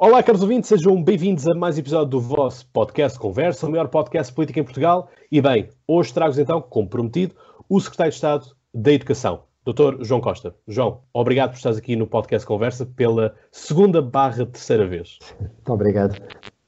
[0.00, 3.88] Olá, caros ouvintes, sejam bem-vindos a mais um episódio do vosso podcast Conversa, o maior
[3.88, 5.10] podcast político em Portugal.
[5.30, 7.34] E bem, hoje trago-vos então, como prometido,
[7.68, 10.04] o Secretário de Estado da Educação, Dr.
[10.04, 10.54] João Costa.
[10.68, 15.18] João, obrigado por estares aqui no podcast Conversa pela segunda barra terceira vez.
[15.40, 16.16] Muito obrigado.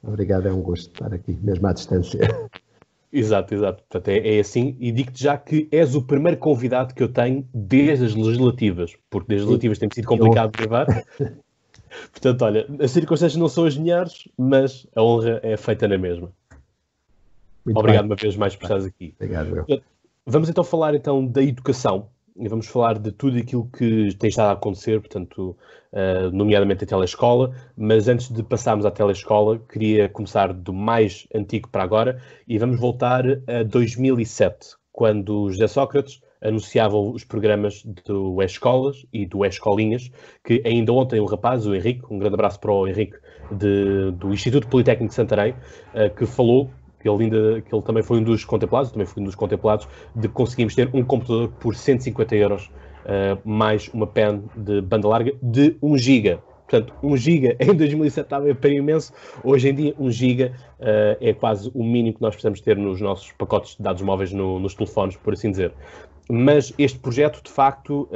[0.03, 2.19] Obrigado, é um gosto estar aqui, mesmo à distância.
[3.13, 3.81] Exato, exato.
[3.89, 4.75] Portanto, é, é assim.
[4.77, 9.29] E digo-te já que és o primeiro convidado que eu tenho desde as legislativas, porque
[9.29, 11.05] desde as legislativas tem sido complicado de gravar.
[12.11, 16.31] Portanto, olha, as circunstâncias não são as melhores, mas a honra é feita na mesma.
[17.65, 18.11] Muito Obrigado bem.
[18.11, 19.13] uma vez mais por estares aqui.
[19.15, 19.83] Obrigado.
[20.25, 24.49] Vamos então falar então da educação e vamos falar de tudo aquilo que tem estado
[24.49, 25.55] a acontecer, portanto,
[25.91, 31.69] uh, nomeadamente a telescola, mas antes de passarmos à telescola, queria começar do mais antigo
[31.69, 39.05] para agora e vamos voltar a 2007, quando José Sócrates anunciavam os programas do Escolas
[39.13, 40.11] e do Escolinhas,
[40.43, 43.17] que ainda ontem o rapaz, o Henrique, um grande abraço para o Henrique,
[43.51, 45.53] de, do Instituto Politécnico de Santarém,
[45.93, 49.21] uh, que falou que ele, ainda, que ele também foi um dos contemplados, também foi
[49.21, 52.67] um dos contemplados, de conseguirmos ter um computador por 150 euros,
[53.05, 56.39] uh, mais uma pen de banda larga de 1 GB.
[56.67, 59.11] Portanto, 1 GB em 2007 estava para imenso,
[59.43, 60.53] hoje em dia 1 GB uh,
[61.19, 64.57] é quase o mínimo que nós precisamos ter nos nossos pacotes de dados móveis no,
[64.57, 65.73] nos telefones, por assim dizer
[66.31, 68.07] mas este projeto, de facto,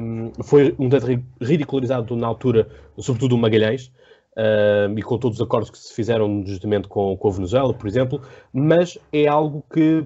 [0.00, 1.06] um, foi um tanto
[1.40, 3.90] ridicularizado na altura, sobretudo o Magalhães,
[4.36, 7.88] um, e com todos os acordos que se fizeram justamente com, com a Venezuela, por
[7.88, 8.22] exemplo,
[8.52, 10.04] mas é algo que,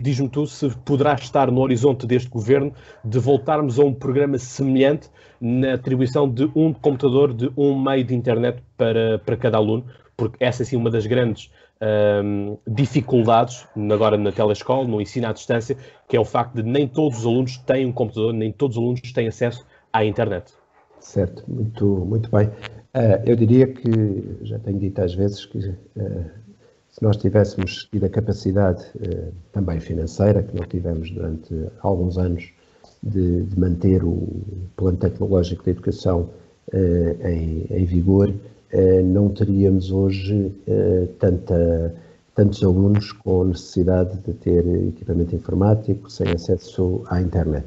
[0.00, 2.72] diz-me tu, se poderá estar no horizonte deste governo
[3.04, 8.14] de voltarmos a um programa semelhante na atribuição de um computador, de um meio de
[8.14, 9.84] internet para, para cada aluno,
[10.16, 15.32] porque essa é sim uma das grandes um, dificuldades agora na telescola, no ensino à
[15.32, 15.76] distância,
[16.08, 18.82] que é o facto de nem todos os alunos têm um computador, nem todos os
[18.82, 20.52] alunos têm acesso à internet.
[21.00, 22.48] Certo, muito, muito bem.
[22.48, 26.24] Uh, eu diria que, já tenho dito às vezes, que uh,
[26.88, 32.50] se nós tivéssemos tido a capacidade uh, também financeira, que não tivemos durante alguns anos,
[33.00, 34.26] de, de manter o
[34.76, 36.30] plano tecnológico de educação
[37.22, 38.34] em, em vigor,
[39.04, 41.94] não teríamos hoje eh, tanta,
[42.34, 47.66] tantos alunos com necessidade de ter equipamento informático sem acesso à internet.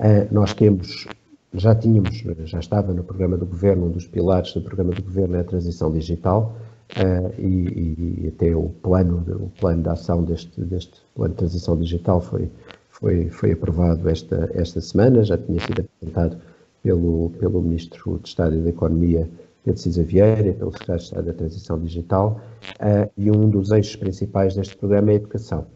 [0.00, 1.06] Eh, nós temos,
[1.54, 5.36] já tínhamos, já estava no programa do governo, um dos pilares do programa do governo
[5.36, 6.56] é a transição digital,
[7.38, 12.20] e, e até o plano, o plano de ação deste, deste plano de transição digital
[12.20, 12.50] foi,
[12.90, 16.36] foi, foi aprovado esta, esta semana, já tinha sido apresentado
[16.82, 19.28] pelo, pelo Ministro de Estado da Economia
[19.64, 22.40] Pedro Cisa Vieira, pelo Secretário de Estado da Transição Digital,
[22.80, 25.66] uh, e um dos eixos principais deste programa é a educação.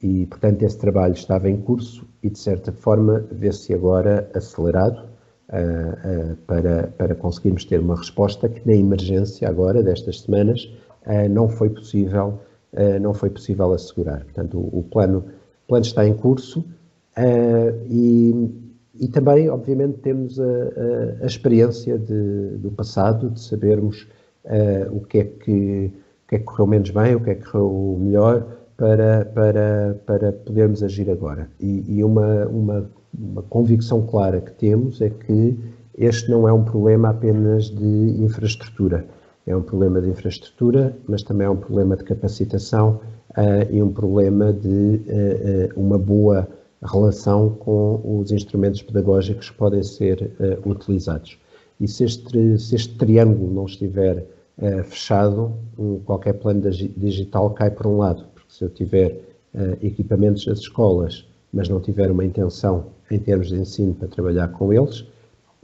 [0.00, 5.08] E, portanto, esse trabalho estava em curso e, de certa forma, vê-se agora acelerado
[5.48, 10.68] uh, uh, para, para conseguirmos ter uma resposta que, na emergência agora, destas semanas,
[11.30, 12.38] não foi possível
[13.00, 14.24] não foi possível assegurar.
[14.24, 15.24] Portanto, o plano,
[15.64, 16.62] o plano está em curso
[17.88, 18.67] e
[19.00, 24.08] e também, obviamente, temos a, a, a experiência de, do passado, de sabermos
[24.44, 25.92] uh, o, que é que,
[26.24, 30.00] o que é que correu menos bem, o que é que correu melhor, para, para,
[30.06, 31.48] para podermos agir agora.
[31.60, 35.58] E, e uma, uma, uma convicção clara que temos é que
[35.96, 39.04] este não é um problema apenas de infraestrutura.
[39.46, 43.00] É um problema de infraestrutura, mas também é um problema de capacitação
[43.30, 46.46] uh, e um problema de uh, uma boa
[46.86, 51.38] relação com os instrumentos pedagógicos que podem ser uh, utilizados.
[51.80, 54.26] E se este, se este, triângulo não estiver
[54.58, 59.20] uh, fechado, um, qualquer plano digital cai por um lado, porque se eu tiver
[59.54, 64.48] uh, equipamentos nas escolas, mas não tiver uma intenção em termos de ensino para trabalhar
[64.48, 65.04] com eles,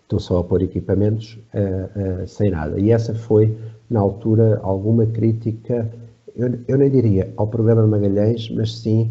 [0.03, 1.39] estou só a pôr equipamentos
[2.27, 2.81] sem nada.
[2.81, 3.55] E essa foi,
[3.91, 5.91] na altura, alguma crítica,
[6.35, 9.11] eu, eu nem diria ao programa Magalhães, mas sim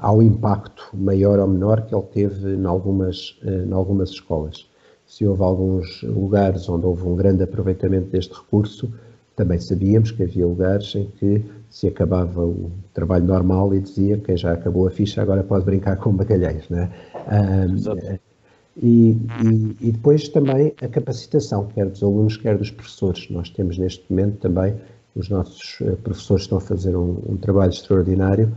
[0.00, 4.68] ao impacto maior ou menor que ele teve em algumas, uh, algumas escolas.
[5.06, 8.92] Se houve alguns lugares onde houve um grande aproveitamento deste recurso,
[9.36, 14.36] também sabíamos que havia lugares em que se acabava o trabalho normal e dizia quem
[14.36, 16.90] já acabou a ficha agora pode brincar com bacalhais, né?
[17.30, 18.18] Um,
[18.76, 23.28] e, e, e, depois também a capacitação, quer dos alunos, quer dos professores.
[23.30, 24.74] Nós temos neste momento também,
[25.14, 28.54] os nossos eh, professores estão a fazer um, um trabalho extraordinário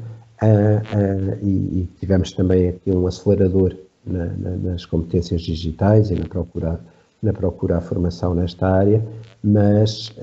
[1.42, 3.76] e, e, tivemos também aqui um acelerador
[4.06, 6.80] na, na, nas competências digitais e na procura,
[7.22, 9.04] na procura à formação nesta área,
[9.44, 10.14] mas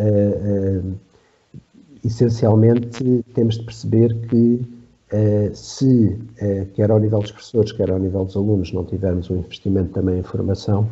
[2.04, 4.60] essencialmente temos de perceber que
[5.54, 6.18] se,
[6.74, 10.18] quer ao nível dos professores, quer ao nível dos alunos, não tivermos um investimento também
[10.18, 10.86] em formação,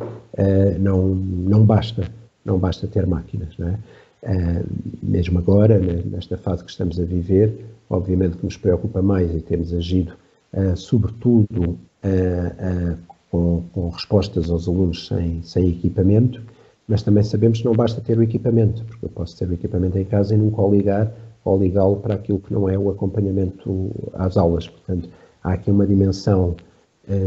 [0.79, 2.09] não, não basta.
[2.43, 3.79] não basta ter máquinas, não é?
[4.21, 4.65] Uh,
[5.01, 9.39] mesmo agora, né, nesta fase que estamos a viver, obviamente que nos preocupa mais e
[9.39, 10.13] temos agido,
[10.53, 12.97] uh, sobretudo, uh,
[13.31, 16.41] com, com, respostas aos alunos sem, sem equipamento,
[16.87, 19.97] mas também sabemos que não basta ter o equipamento, porque eu posso ter o equipamento
[19.97, 21.13] em casa e nunca o ligar
[21.45, 24.67] ou ligá-lo para aquilo que não é o acompanhamento às aulas.
[24.67, 25.07] Portanto,
[25.43, 26.55] há aqui uma dimensão,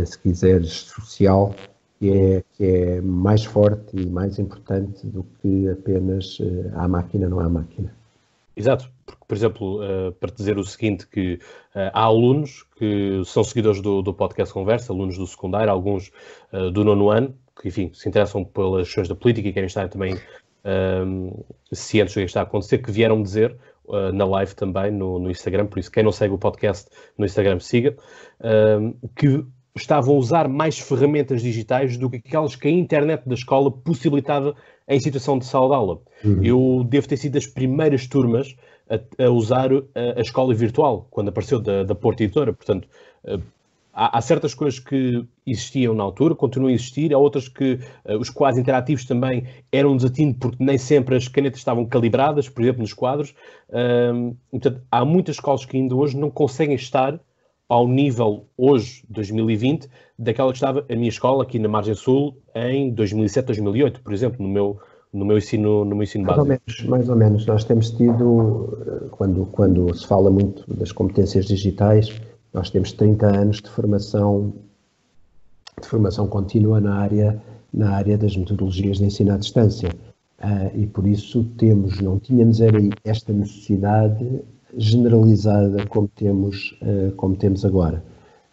[0.04, 1.54] se quiseres, social
[2.02, 7.28] que é, que é mais forte e mais importante do que apenas uh, há máquina,
[7.28, 7.94] não há máquina.
[8.56, 13.44] Exato, porque, por exemplo, uh, para dizer o seguinte, que uh, há alunos que são
[13.44, 16.10] seguidores do, do, podcast Conversa, alunos do secundário, alguns
[16.52, 19.88] uh, do nono ano, que, enfim, se interessam pelas questões da política e querem estar
[19.88, 20.18] também
[21.72, 23.56] cientes do que está a acontecer, que vieram dizer
[24.14, 26.88] na live também no, no, Instagram, por isso quem não segue o podcast
[27.18, 27.96] no Instagram siga,
[29.16, 33.70] que estavam a usar mais ferramentas digitais do que aquelas que a internet da escola
[33.70, 34.54] possibilitava
[34.86, 36.00] em situação de sala de aula.
[36.24, 36.44] Uhum.
[36.44, 38.54] Eu devo ter sido das primeiras turmas
[38.90, 42.52] a, a usar a, a, escola virtual, quando apareceu da, da Porta Editora.
[42.52, 42.86] Portanto,
[43.24, 43.40] uh,
[43.94, 48.18] há, há, certas coisas que existiam na altura, continuam a existir, há outras que uh,
[48.18, 52.62] os quadros interativos também eram um desatino, porque nem sempre as canetas estavam calibradas, por
[52.62, 53.34] exemplo, nos quadros.
[53.70, 57.18] Uh, portanto, há muitas escolas que ainda hoje não conseguem estar
[57.72, 59.88] ao nível hoje, 2020,
[60.18, 64.46] daquela que estava a minha escola aqui na Margem Sul em 2007, 2008, por exemplo,
[64.46, 64.78] no meu,
[65.10, 66.52] no meu ensino, no meu ensino mais básico.
[66.52, 67.46] Ou menos, mais ou menos.
[67.46, 72.12] Nós temos tido, quando, quando se fala muito das competências digitais,
[72.52, 74.52] nós temos 30 anos de formação,
[75.80, 77.42] de formação contínua na área,
[77.72, 79.88] na área das metodologias de ensino à distância.
[80.38, 84.42] Uh, e por isso temos, não tínhamos era esta necessidade
[84.76, 88.02] generalizada como temos, uh, como temos agora.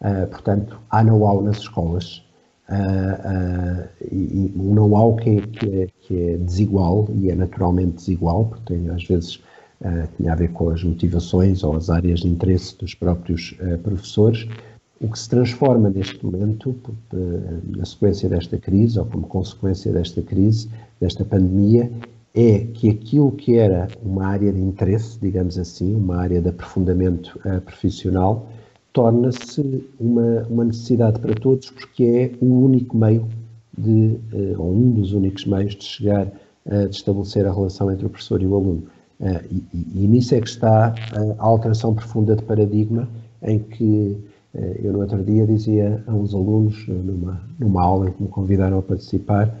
[0.00, 2.22] Uh, portanto, há know-how nas escolas,
[2.68, 8.46] uh, e, um know-how que, é, que, é, que, é, desigual, e é naturalmente desigual,
[8.46, 9.42] porque tem, às vezes
[10.18, 14.46] tinha a ver com as motivações ou as áreas de interesse dos próprios professores,
[15.00, 16.76] o que se transforma neste momento,
[17.64, 20.68] na sequência desta crise, ou como consequência desta crise,
[21.00, 21.90] desta pandemia,
[22.34, 27.38] é que aquilo que era uma área de interesse, digamos assim, uma área de aprofundamento
[27.44, 28.46] uh, profissional,
[28.92, 33.26] torna-se uma, uma necessidade para todos, porque é o único meio
[33.76, 38.10] de, uh, ou um dos únicos meios de chegar, uh, estabelecer a relação entre o
[38.10, 38.84] professor e o aluno.
[39.50, 39.62] E,
[39.96, 40.94] e, nisso é que está
[41.38, 43.06] a alteração profunda de paradigma,
[43.42, 44.16] em que
[44.82, 48.78] eu no outro dia dizia a uns alunos, numa, numa aula em que me convidaram
[48.78, 49.54] a participar,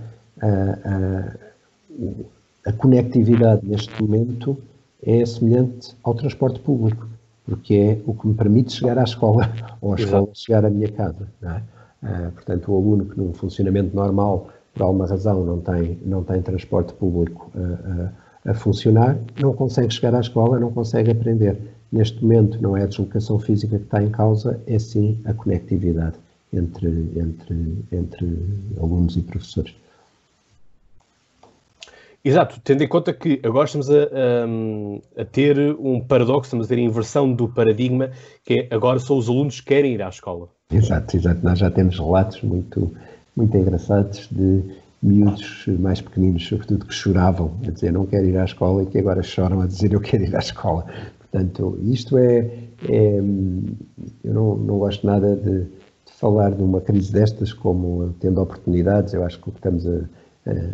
[2.66, 4.56] a conectividade neste momento
[5.02, 7.08] é semelhante ao transporte público,
[7.44, 10.90] porque é o que me permite chegar à escola ou à escola chegar à minha
[10.90, 11.26] casa.
[11.42, 11.62] É?
[12.02, 16.40] Uh, portanto, o aluno que num funcionamento normal, por alguma razão, não tem, não tem
[16.40, 18.10] transporte público uh, uh,
[18.44, 21.58] a funcionar, não consegue chegar à escola, não consegue aprender.
[21.92, 26.16] Neste momento, não é a deslocação física que está em causa, é sim a conectividade
[26.52, 28.38] entre, entre, entre
[28.78, 29.74] alunos e professores.
[32.22, 36.68] Exato, tendo em conta que agora estamos a, a, a, ter um paradoxo, estamos a
[36.68, 38.10] ter a inversão do paradigma,
[38.44, 40.48] que é agora só os alunos que querem ir à escola.
[40.70, 41.40] Exato, exato.
[41.42, 42.94] Nós já temos relatos muito,
[43.34, 44.62] muito engraçados de
[45.02, 48.98] miúdos mais pequeninos, sobretudo, que choravam a dizer não quero ir à escola e que
[48.98, 50.84] agora choram a dizer eu quero ir à escola.
[51.18, 52.38] Portanto, isto é.
[52.86, 53.18] é
[54.24, 59.14] eu não, não gosto nada de, de falar de uma crise destas como tendo oportunidades.
[59.14, 60.00] Eu acho que o que estamos a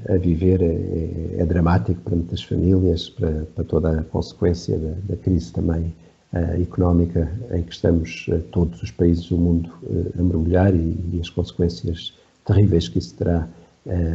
[0.09, 5.17] a viver é, é, dramático para muitas famílias, para, para toda a consequência da, da
[5.17, 5.95] crise também
[6.33, 10.97] uh, económica em que estamos uh, todos os países do mundo uh, a mergulhar e,
[11.13, 12.15] e, as consequências
[12.45, 13.49] terríveis que isso terá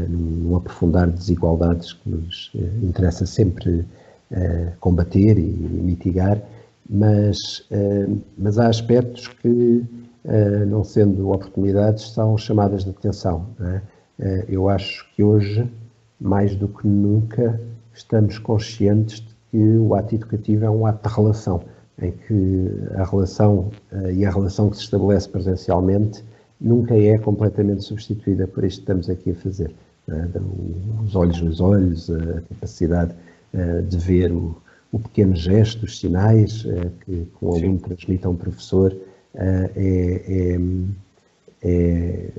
[0.09, 2.51] num, aprofundar de desigualdades que nos
[2.83, 3.85] interessa sempre
[4.81, 6.41] combater e, e, mitigar,
[6.89, 7.37] mas,
[8.37, 9.85] mas há aspectos que,
[10.67, 13.45] não sendo oportunidades, são chamadas de atenção.
[13.61, 13.81] É?
[14.21, 15.67] Eh, eu acho que hoje,
[16.19, 17.59] mais do que nunca,
[17.93, 21.63] estamos conscientes de que o ato educativo é um ato de relação,
[22.01, 26.23] em que a relação eh, e a relação que se estabelece presencialmente
[26.59, 29.73] nunca é completamente substituída por isto que estamos aqui a fazer.
[30.07, 30.27] É?
[31.03, 33.13] Os olhos nos olhos, a capacidade
[33.53, 34.55] eh, de ver o,
[34.91, 36.63] o pequeno gesto, os sinais
[37.05, 38.95] que, que um aluno transmite a um professor,
[39.33, 40.59] é, é,
[41.63, 42.29] é,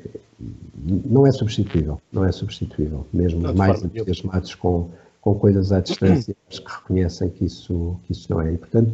[0.84, 3.06] não é substituível, não é substituível.
[3.12, 4.88] Mesmo não, mais entusiasmados com,
[5.20, 8.52] com coisas à distância, que reconhecem que isso, que isso não é.
[8.52, 8.92] E, portanto,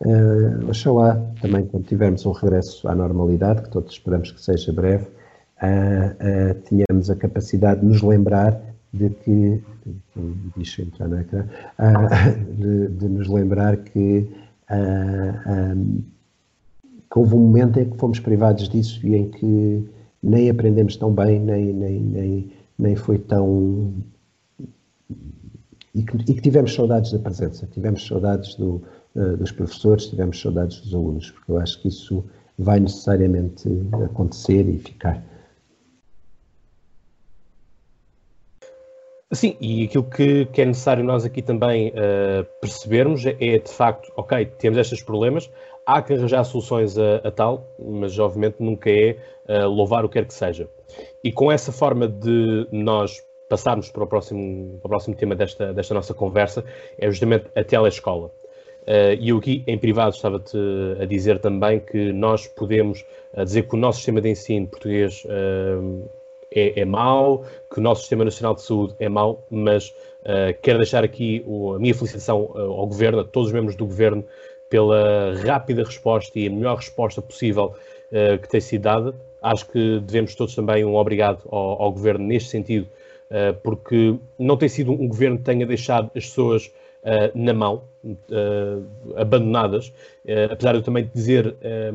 [0.00, 5.04] uh, oxalá também quando tivermos um regresso à normalidade, que todos esperamos que seja breve,
[5.04, 8.60] uh, uh, tenhamos a capacidade de nos lembrar
[8.92, 9.62] de que,
[10.56, 11.44] deixa entrar na ecrã,
[11.78, 14.30] uh, de, de, nos lembrar que,
[14.70, 16.02] um,
[17.10, 19.95] que houve um momento em que fomos privados disso e em que
[20.26, 23.94] nem aprendemos tão bem, nem, nem, nem, nem foi tão.
[25.94, 28.82] E que, e que, tivemos saudades da presença, tivemos saudades do,
[29.14, 32.24] uh, dos professores, tivemos saudades dos alunos, porque eu acho que isso
[32.58, 33.68] vai necessariamente
[34.04, 35.22] acontecer e ficar.
[39.32, 43.70] Sim, e aquilo que, que, é necessário nós aqui também uh, percebermos é, é, de
[43.70, 45.50] facto, ok, temos estes problemas,
[45.86, 49.16] há que arranjar soluções a, a tal, mas obviamente nunca é
[49.48, 50.68] uh, louvar o que quer que seja.
[51.22, 55.72] E com essa forma de nós passarmos para o próximo, para o próximo tema desta,
[55.72, 56.64] desta nossa conversa,
[56.98, 58.32] é justamente a telescola.
[58.82, 60.58] Uh, e eu aqui, em privado, estava-te
[61.00, 63.04] a dizer também que nós podemos
[63.44, 66.08] dizer que o nosso sistema de ensino português uh,
[66.50, 69.90] é, é mau, que o nosso Sistema Nacional de Saúde é mau, mas
[70.22, 73.84] uh, quero deixar aqui o, a minha felicitação ao Governo, a todos os membros do
[73.84, 74.24] Governo,
[74.76, 77.74] pela rápida resposta e a melhor resposta possível
[78.12, 79.14] uh, que tem sido dada.
[79.42, 82.86] Acho que devemos todos também um obrigado ao, ao Governo neste sentido,
[83.62, 86.72] porque não tem sido um Governo que tenha deixado as pessoas
[87.32, 87.82] na mão,
[89.16, 89.92] abandonadas,
[90.50, 91.54] apesar de eu também dizer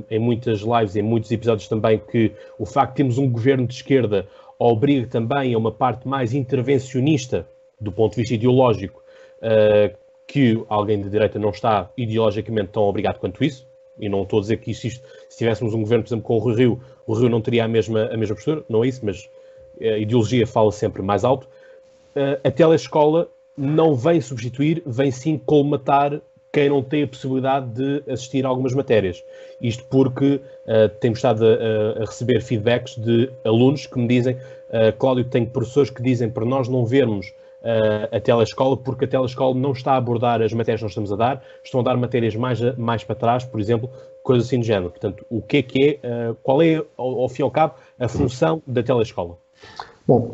[0.09, 3.73] em muitas lives em muitos episódios também que o facto de termos um governo de
[3.73, 4.25] esquerda
[4.57, 7.45] obriga também a uma parte mais intervencionista
[7.81, 9.01] do ponto de vista ideológico,
[9.41, 9.97] uh,
[10.31, 13.67] que alguém de direita não está ideologicamente tão obrigado quanto isso,
[13.99, 16.37] e não estou a dizer que isto, isto se tivéssemos um governo, por exemplo, com
[16.37, 19.29] o Rio, o Rio não teria a mesma, a mesma postura, não é isso, mas
[19.81, 21.49] a ideologia fala sempre mais alto.
[22.15, 28.09] Uh, a telescola não vem substituir, vem sim colmatar quem não tem a possibilidade de
[28.09, 29.21] assistir a algumas matérias.
[29.59, 34.95] Isto porque uh, temos estado a, a, receber feedbacks de alunos que me dizem, uh,
[34.97, 39.55] Cláudio, tenho professores que dizem para nós não vermos uh, a telescola porque a telescola
[39.55, 42.35] não está a abordar as matérias que nós estamos a dar, estão a dar matérias
[42.35, 43.89] mais, mais para trás, por exemplo,
[44.23, 44.89] coisas assim do género.
[44.89, 48.07] Portanto, o que é que é, qual é, ao, ao fim e ao cabo, a
[48.07, 49.37] função da telescola?
[50.07, 50.33] Bom,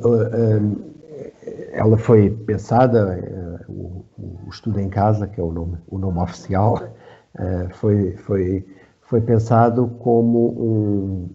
[1.72, 6.82] ela foi pensada, o, o, estudo em casa, que é o nome, o nome oficial,
[7.74, 8.66] foi, foi
[9.08, 11.30] foi pensado como um,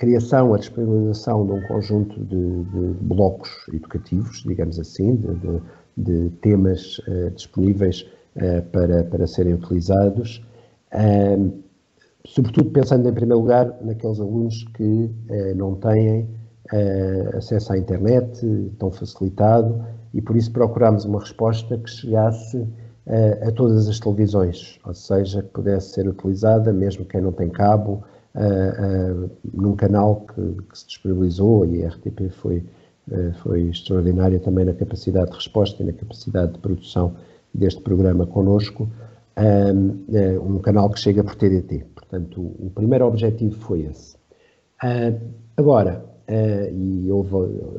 [0.00, 5.60] criação, a disponibilização de um conjunto de, de blocos educativos, digamos assim, de, de,
[5.98, 10.42] de temas uh, disponíveis uh, para, para serem utilizados,
[10.94, 11.52] uh,
[12.24, 15.10] sobretudo pensando em primeiro lugar naqueles alunos que
[15.56, 16.28] não têm
[17.36, 19.82] acesso à internet tão facilitado
[20.14, 22.64] e por isso procuramos uma resposta que chegasse
[23.42, 28.04] a todas as televisões, ou seja, que pudesse ser utilizada, mesmo quem não tem cabo,
[29.52, 32.64] num canal que, que, se disponibilizou e a RTP foi,
[33.42, 37.16] foi extraordinária também na capacidade de resposta e na capacidade de produção
[37.52, 38.88] deste programa connosco,
[40.42, 41.86] um canal que chega por TDT.
[41.94, 44.16] Portanto, o, primeiro objetivo foi esse.
[45.56, 46.04] Agora,
[46.72, 47.34] e houve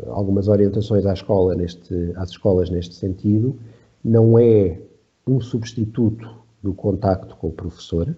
[0.08, 3.58] algumas orientações à escola neste, às escolas neste sentido,
[4.03, 4.77] não é
[5.25, 6.27] um substituto
[6.62, 8.15] do contacto com o professor,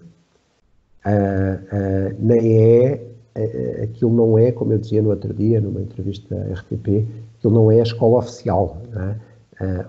[1.04, 3.02] uh, uh, nem é,
[3.36, 7.06] uh, aquilo não é, como eu dizia no outro dia, numa entrevista à RTP,
[7.38, 9.34] aquilo não é a escola oficial, é?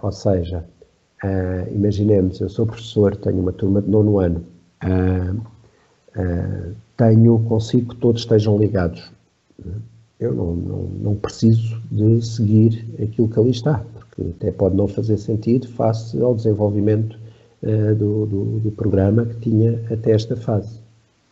[0.02, 0.64] ou seja,
[1.74, 4.46] imaginemos, eu sou professor, tenho uma turma de nono ano,
[6.96, 9.12] tenho, consigo que todos estejam ligados.
[10.20, 13.84] Eu não, não, não preciso de seguir aquilo que ali está,
[14.16, 17.18] que até pode não fazer sentido face ao desenvolvimento
[17.98, 20.85] do, do, do, programa que tinha até esta fase.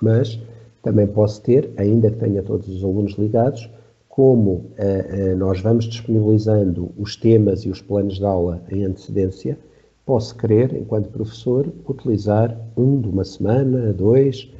[0.03, 0.37] Mas
[0.81, 3.69] também posso ter, ainda que tenha todos os alunos ligados,
[4.09, 9.57] como uh, uh, nós vamos disponibilizando os temas e os planos de aula em antecedência,
[10.05, 14.51] posso querer, enquanto professor, utilizar um de uma semana, dois,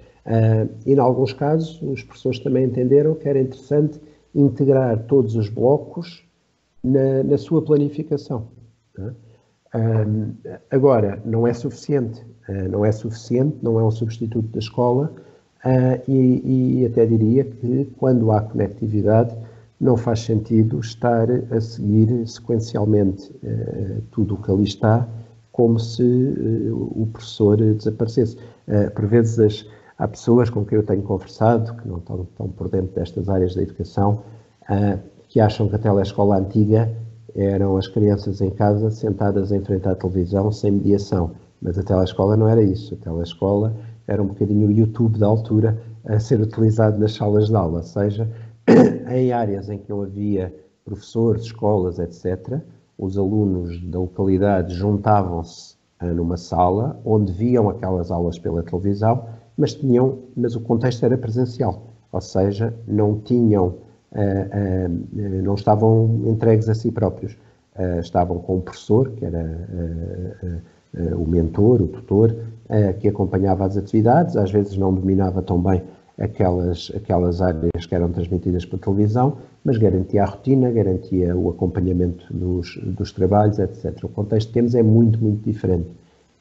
[0.86, 4.00] e em alguns casos os professores também entenderam que era interessante
[4.34, 6.26] integrar todos os blocos
[6.82, 8.48] na, na sua planificação.
[9.76, 10.36] Um,
[10.70, 15.14] agora, não é suficiente, uh, não é suficiente, não é um substituto da escola
[15.66, 19.36] uh, e, e, até diria que quando há conectividade
[19.80, 25.08] não faz sentido estar a seguir sequencialmente uh, tudo o que ali está
[25.52, 26.02] como se
[26.72, 28.36] o professor desaparecesse.
[28.96, 29.68] por vezes as,
[30.00, 33.54] há pessoas com quem eu tenho conversado que não estão, estão por dentro destas áreas
[33.54, 34.24] da educação
[35.28, 36.92] que acham que a telescola antiga
[37.36, 41.32] eram as crianças em casa sentadas em frente à televisão sem mediação.
[41.62, 42.94] Mas a telescola não era isso.
[42.96, 43.74] A telescola
[44.08, 48.30] era um bocadinho o YouTube da altura a ser utilizado nas salas de aula, seja,
[49.10, 52.60] em áreas em que não havia professores, escolas, etc.,
[52.98, 59.26] os alunos da localidade juntavam-se numa sala onde viam aquelas aulas pela televisão,
[59.58, 63.76] mas tinham, mas o contexto era presencial, ou seja, não tinham,
[65.44, 67.38] não estavam entregues a si próprios,
[68.00, 69.44] estavam com o professor, que era
[71.18, 72.36] o mentor, o tutor,
[73.00, 75.84] que acompanhava as atividades, às vezes não dominava tão bem
[76.18, 82.26] aquelas, aquelas áreas que eram transmitidas pela televisão, mas garantia a rotina, garantia o acompanhamento
[82.34, 84.04] dos, dos trabalhos, etc.
[84.04, 85.88] O contexto que temos é muito, muito diferente,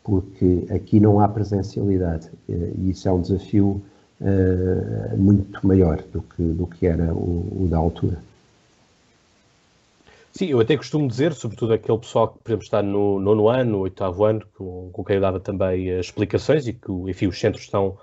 [0.04, 3.80] porque aqui não há presencialidade e isso é um desafio
[4.20, 8.18] uh, muito maior do que, do que era o, o da altura.
[10.32, 13.80] Sim, eu até costumo dizer, sobretudo aquele pessoal que, por exemplo, está no nono ano,
[13.80, 17.98] oitavo ano, com, com quem eu dava também explicações e que, enfim, os centros estão,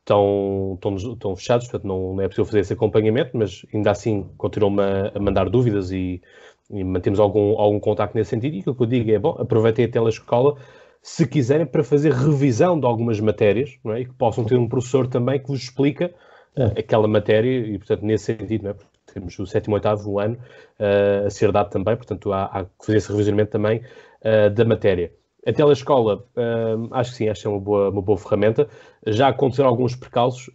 [0.00, 4.26] estão, estão, estão fechados, portanto não, não, é possível fazer esse acompanhamento, mas ainda assim
[4.38, 6.22] continuam-me a, a, mandar dúvidas e,
[6.70, 8.56] e, mantemos algum, algum contacto nesse sentido.
[8.56, 10.56] E o que eu digo é, bom, aproveitem a telescola
[11.02, 14.00] se quiserem para fazer revisão de algumas matérias é?
[14.00, 16.14] e que possam ter um professor também que vos explica
[16.56, 16.80] é.
[16.80, 18.93] aquela matéria e, portanto, nesse sentido, não é?
[19.14, 20.36] Temos o sétimo, oitavo ano
[20.78, 24.64] uh, a ser dado também, portanto há, há que fazer esse revisionamento também uh, da
[24.64, 25.12] matéria.
[25.46, 28.66] A telescola, uh, acho que sim, acho que é uma boa, uma boa ferramenta.
[29.06, 30.48] Já aconteceram alguns percalços.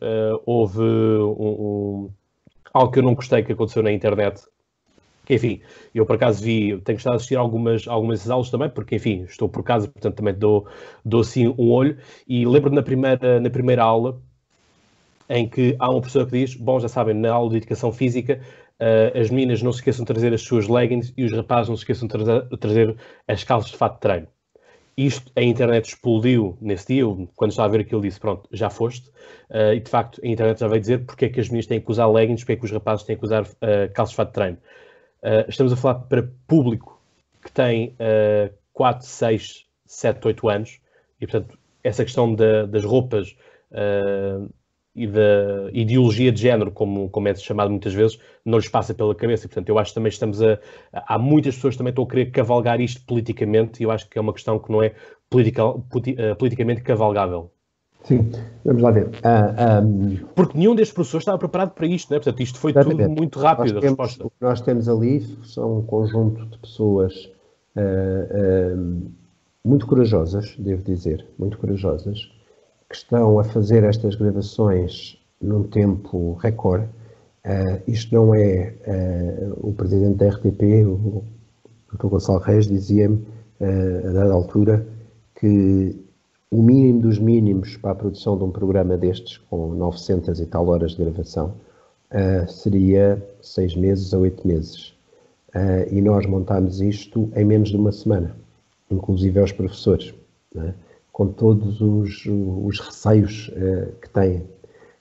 [0.47, 2.09] Houve um, um,
[2.73, 4.41] algo que eu não gostei que aconteceu na internet.
[5.25, 5.61] Que, enfim,
[5.93, 9.47] eu por acaso vi, tenho estado a assistir algumas, algumas aulas também, porque, enfim, estou
[9.47, 10.65] por casa, portanto também dou,
[11.05, 11.95] dou assim um olho.
[12.27, 14.19] E lembro na primeira, na primeira aula
[15.29, 18.41] em que há uma pessoa que diz: Bom, já sabem, na aula de educação física,
[18.79, 21.75] uh, as meninas não se esqueçam de trazer as suas leggings e os rapazes não
[21.75, 22.95] se esqueçam de trazer, de trazer
[23.27, 24.27] as calças de fato de treino
[25.05, 29.07] isto, a internet explodiu nesse dia, quando estava a ver aquilo disse, pronto, já foste,
[29.49, 31.79] uh, e de facto a internet já veio dizer porque é que as meninas têm
[31.79, 34.27] que usar leggings, porque é que os rapazes têm que usar uh, calças de fato
[34.27, 34.57] de treino.
[35.49, 37.01] Estamos a falar para público
[37.41, 40.79] que tem uh, 4, 6, 7, 8 anos,
[41.19, 43.35] e portanto essa questão de, das roupas
[43.71, 44.49] uh,
[44.99, 49.15] e da ideologia de género, como, como é chamado muitas vezes, não lhes passa pela
[49.15, 49.45] cabeça.
[49.45, 50.59] E, portanto, eu acho que também estamos a.
[50.91, 54.17] Há muitas pessoas que também estão a querer cavalgar isto politicamente, e eu acho que
[54.17, 57.49] é uma questão que não é eh, politicamente cavalgável.
[58.03, 58.29] Sim,
[58.65, 59.07] vamos lá ver.
[59.07, 60.17] Uh, ah, um...
[60.35, 62.19] Porque nenhum destes professores estava preparado para isto, né?
[62.19, 64.25] portanto, isto foi tudo muito rápido, nós a resposta.
[64.25, 67.29] o que nós temos ali são um conjunto de pessoas
[67.75, 69.11] uh, uh,
[69.63, 72.31] muito corajosas, devo dizer, muito corajosas,
[72.89, 76.85] que estão a fazer estas gravações num tempo recorde.
[77.45, 81.23] Uh, isto não é uh, o presidente da RTP, o
[81.93, 82.07] Dr.
[82.07, 83.25] Gonçalo Reis, dizia-me
[83.61, 84.85] uh, a dada altura
[85.35, 85.95] que
[86.51, 90.67] o mínimo dos mínimos para a produção de um programa destes, com 900 e tal
[90.67, 91.53] horas de gravação,
[92.47, 94.95] seria seis meses a oito meses.
[95.91, 98.35] e nós montámos isto em menos de uma semana,
[98.89, 100.11] inclusive aos professores.
[100.57, 100.73] É?
[101.19, 104.47] Com todos os, os receios uh, que têm.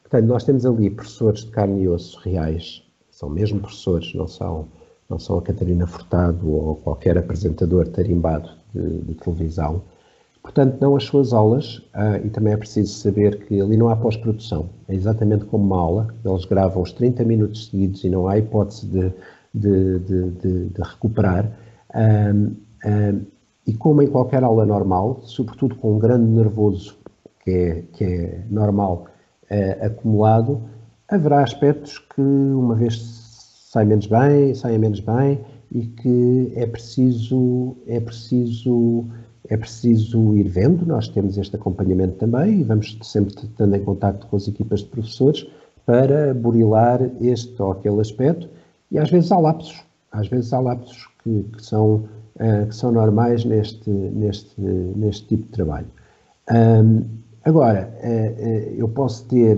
[0.03, 4.67] Portanto, nós temos ali professores de carne e osso reais, são mesmo professores, não são,
[5.09, 9.81] não são a Catarina Furtado ou qualquer apresentador tarimbado de, de televisão.
[10.43, 13.95] Portanto, dão as suas aulas uh, e também é preciso saber que ali não há
[13.95, 14.71] pós-produção.
[14.89, 18.89] É exatamente como uma aula, eles gravam os 30 minutos seguidos e não há hipótese
[18.89, 19.13] de,
[19.55, 21.57] de, de, recuperar.
[21.95, 23.21] Um, um,
[23.69, 26.97] e como em qualquer aula normal, sobretudo com um grande nervoso
[27.45, 29.05] que é, que é normal
[29.51, 30.63] é, acumulado,
[31.07, 32.97] haverá aspectos que uma vez
[33.71, 39.05] saem menos bem, saem menos bem e que é preciso, é preciso,
[39.47, 40.87] é preciso ir vendo.
[40.87, 44.87] Nós temos este acompanhamento também e vamos sempre estando em contato com as equipas de
[44.87, 45.47] professores
[45.85, 48.49] para burilar este ou aquele aspecto
[48.91, 49.79] e às vezes há lapsos,
[50.11, 52.09] às vezes há lapsos que, que são
[52.69, 55.87] que são normais neste, neste, neste tipo de trabalho.
[57.45, 59.57] Agora, uh, eu posso ter,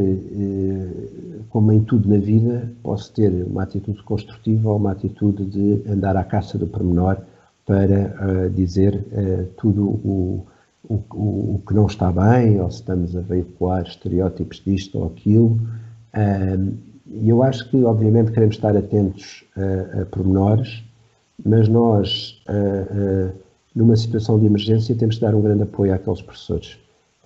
[1.49, 6.17] como em tudo na vida, posso ter uma atitude construtiva ou uma atitude de andar
[6.17, 7.19] à caça do pormenor
[7.67, 9.05] para dizer
[9.57, 10.47] tudo o,
[10.89, 15.59] o, o, que não está bem, ou se estamos a veicular estereótipos disto ou aquilo.
[17.11, 20.85] E eu acho que, obviamente, queremos estar atentos a, a pormenores,
[21.45, 23.33] mas nós, uh, uh,
[23.75, 26.79] numa situação de emergência, temos de dar um grande apoio àqueles professores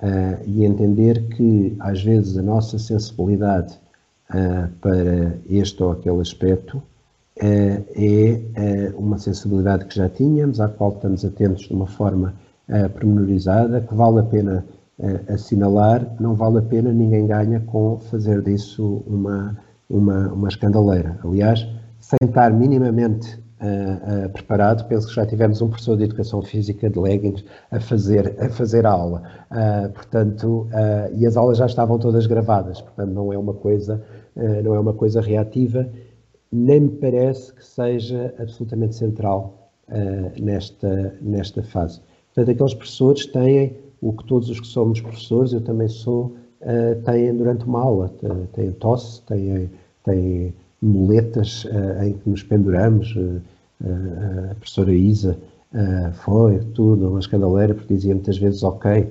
[0.02, 3.78] uh, e entender que, às vezes, a nossa sensibilidade
[4.80, 6.82] para este ou aquele aspecto
[7.36, 12.34] é uma sensibilidade que já tínhamos, à qual estamos atentos de uma forma
[12.94, 14.64] pormenorizada, que vale a pena
[15.28, 19.56] assinalar, não vale a pena, ninguém ganha com fazer disso uma,
[19.88, 21.18] uma, uma escandaleira.
[21.22, 21.68] Aliás,
[22.00, 26.98] sem estar minimamente uh, preparado, penso que já tivemos um professor de Educação Física de
[26.98, 29.22] leggings a fazer a, fazer a aula.
[29.50, 30.68] Uh, portanto,
[31.16, 34.02] e as aulas já estavam todas gravadas, portanto não é uma coisa,
[34.62, 35.88] não é uma coisa reativa,
[36.50, 39.70] nem me parece que seja absolutamente central
[40.40, 42.00] nesta, nesta fase.
[42.34, 46.34] Portanto, aqueles professores têm o que todos os que somos professores, eu também sou,
[47.04, 48.10] têm durante uma aula,
[48.52, 49.70] têm tosse, têm,
[50.04, 53.14] têm muletas uh, em que nos penduramos.
[53.16, 53.40] Uh,
[54.50, 55.36] a professora Isa
[56.12, 59.08] foi tudo uma escandaleira, porque dizia muitas vezes, ok,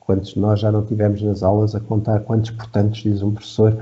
[0.00, 3.76] quantos de nós já não tivemos nas aulas a contar quantos portantos diz um professor.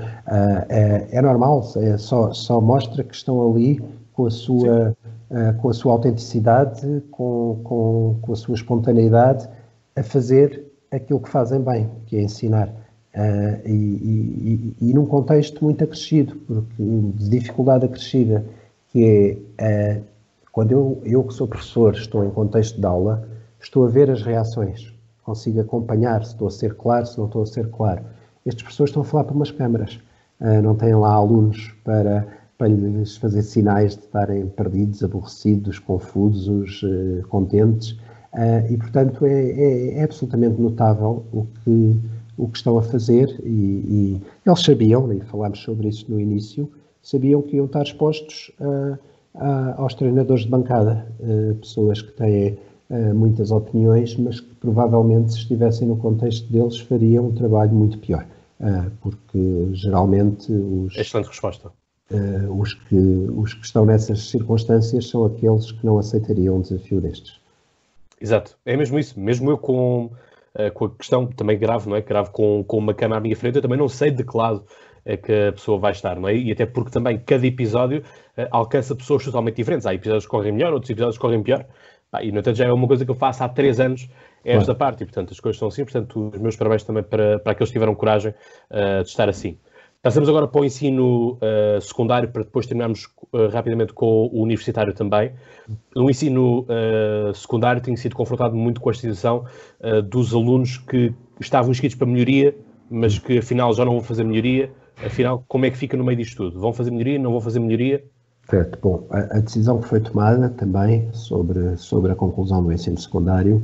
[0.69, 3.81] É, é, normal, é, só, só mostra que estão ali
[4.13, 4.95] com a sua,
[5.61, 9.47] com a sua autenticidade, com, com, com a sua espontaneidade,
[9.95, 12.69] a fazer aquilo que fazem bem, que é ensinar.
[13.15, 16.83] Uh, e, e, e, num contexto muito acrescido, porque,
[17.15, 18.43] de dificuldade acrescida,
[18.93, 20.03] que é uh,
[20.51, 23.27] quando eu, eu que sou professor estou em contexto de aula,
[23.59, 27.41] estou a ver as reações, consigo acompanhar se estou a ser claro, se não estou
[27.41, 28.03] a ser claro.
[28.45, 29.99] Estes professores estão a falar para umas câmaras,
[30.39, 36.81] uh, não têm lá alunos para, para lhes fazer sinais de estarem perdidos, aborrecidos, confusos,
[37.29, 37.97] contentes,
[38.69, 41.99] e portanto é, é, é absolutamente notável o que
[42.37, 46.69] o que estão a fazer e, e eles sabiam, e falámos sobre isso no início,
[47.03, 48.97] sabiam que iam estar expostos uh,
[49.35, 52.57] uh, aos treinadores de bancada, uh, pessoas que têm
[53.15, 58.23] muitas opiniões, mas que provavelmente se estivessem no contexto deles fariam um trabalho muito pior,
[59.01, 60.95] porque geralmente os...
[60.95, 61.71] Excelente resposta.
[62.55, 62.95] os, que,
[63.35, 67.39] os que estão nessas circunstâncias são aqueles que não aceitariam um desafio destes.
[68.21, 69.19] Exato, é mesmo isso.
[69.19, 70.11] Mesmo eu com
[70.75, 72.01] com a questão também grave, não é?
[72.01, 74.63] Grave com, com uma cama à minha frente, eu também não sei de que lado
[75.17, 76.35] que a pessoa vai estar, não é?
[76.35, 79.85] E até porque também cada episódio uh, alcança pessoas totalmente diferentes.
[79.85, 81.65] Há episódios que correm melhor, outros episódios que correm pior.
[82.13, 84.07] Ah, e, no entanto, já é uma coisa que eu faço há três anos,
[84.45, 85.83] é esta parte, e portanto as coisas são assim.
[85.83, 88.31] Portanto, os meus parabéns também para, para aqueles que tiveram coragem
[88.69, 89.57] uh, de estar assim.
[89.99, 94.93] Passamos agora para o ensino uh, secundário, para depois terminarmos uh, rapidamente com o universitário
[94.93, 95.33] também.
[95.95, 96.67] No ensino
[97.33, 99.45] secundário tenho sido confrontado muito com a situação
[100.09, 102.53] dos alunos que estavam inscritos para melhoria,
[102.91, 104.69] mas que afinal já não vão fazer melhoria.
[105.03, 106.59] Afinal, como é que fica no meio disto tudo?
[106.59, 108.03] Vão fazer melhoria, não vão fazer melhoria?
[108.49, 108.77] Certo.
[108.81, 113.61] Bom, a, a decisão que foi tomada também sobre, sobre a conclusão do ensino secundário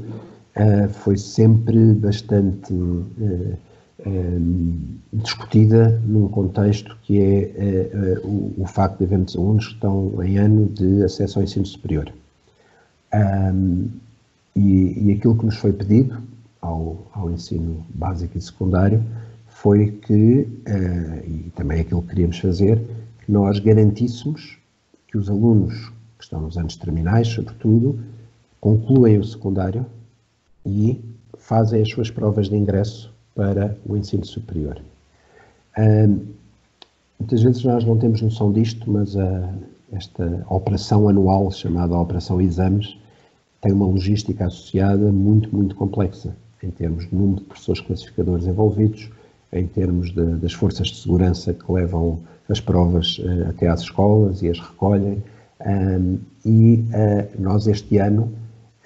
[0.90, 2.74] foi sempre bastante
[4.06, 10.38] Ehm, discutida num contexto que é, o, o, facto de havermos alunos que estão em
[10.38, 12.10] ano de acesso ao ensino superior.
[13.14, 13.90] Um,
[14.56, 16.22] e, e, aquilo que nos foi pedido
[16.62, 19.04] ao, ao ensino básico e secundário
[19.62, 22.82] foi que, uh, e também aquilo que queríamos fazer,
[23.26, 24.58] que nós garantíssemos
[25.08, 28.00] que os alunos que estão nos anos terminais, sobretudo,
[28.62, 29.86] concluem o secundário
[30.66, 31.02] e
[31.38, 34.82] fazem as suas provas de ingresso para o ensino superior.
[37.20, 39.54] Muitas vezes nós não temos noção disto, mas a,
[39.92, 42.98] esta operação anual, chamada Operação Exames,
[43.62, 49.10] tem uma logística associada muito, muito complexa, em termos de número de professores classificadores envolvidos,
[49.52, 54.42] em termos de, das forças de segurança que levam as provas uh, até às escolas
[54.42, 55.24] e as recolhem.
[56.46, 58.32] E uh, nós, este ano,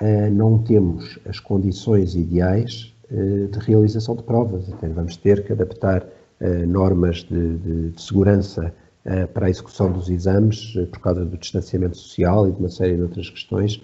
[0.01, 4.67] uh, não temos as condições ideais eh, de realização de provas.
[4.67, 6.03] Então, vamos ter que adaptar
[6.39, 8.73] eh, normas de, de, de segurança
[9.05, 12.95] eh, para a execução dos exames, por causa do distanciamento social e de uma série
[12.95, 13.81] de outras questões,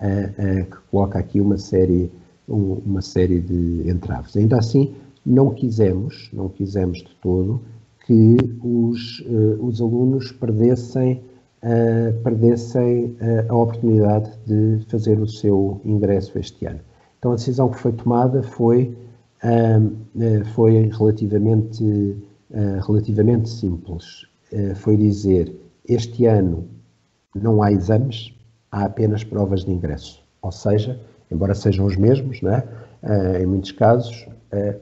[0.00, 2.10] que coloca aqui uma série,
[2.48, 4.36] uma série de entraves.
[4.36, 4.92] Ainda assim,
[5.24, 7.60] não quisemos, não quisemos de todo,
[8.06, 9.24] que os,
[9.60, 11.22] os alunos perdessem,
[12.24, 13.16] perdessem
[13.48, 16.80] a oportunidade de fazer o seu ingresso este ano.
[17.22, 18.96] Então a decisão que foi tomada foi,
[19.44, 24.26] uh, foi relativamente, uh, relativamente simples.
[24.52, 25.54] Uh, foi dizer,
[25.88, 26.66] este ano
[27.32, 28.34] não há exames,
[28.72, 30.20] há apenas provas de ingresso.
[30.42, 30.98] Ou seja,
[31.30, 32.64] embora sejam os mesmos, né,
[33.40, 34.26] em muitos casos,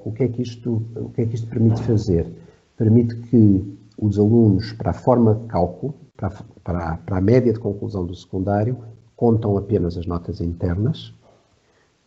[0.05, 2.31] o, que é que isto, o que é que isto permite fazer?
[2.77, 6.31] Permite que os alunos, para a forma de cálculo, para,
[6.65, 8.77] para, para a média de conclusão do secundário,
[9.17, 11.15] contam apenas as notas internas,